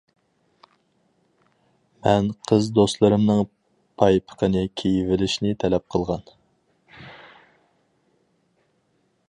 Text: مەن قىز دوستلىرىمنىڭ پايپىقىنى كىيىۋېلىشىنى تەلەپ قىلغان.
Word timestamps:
مەن 2.07 2.29
قىز 2.51 2.69
دوستلىرىمنىڭ 2.77 3.43
پايپىقىنى 4.03 4.63
كىيىۋېلىشىنى 4.83 5.53
تەلەپ 5.65 5.87
قىلغان. 5.97 6.25